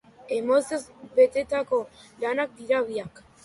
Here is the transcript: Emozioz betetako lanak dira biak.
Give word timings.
Emozioz 0.37 0.79
betetako 1.21 1.83
lanak 2.27 2.59
dira 2.61 2.85
biak. 2.93 3.27